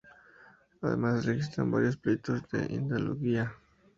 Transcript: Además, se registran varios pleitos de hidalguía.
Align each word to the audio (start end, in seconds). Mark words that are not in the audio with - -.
Además, 0.81 1.21
se 1.21 1.27
registran 1.33 1.69
varios 1.69 1.95
pleitos 1.95 2.41
de 2.49 2.65
hidalguía. 2.73 3.53